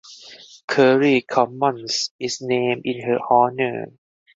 [0.67, 3.91] Curry Commons is named in her honor.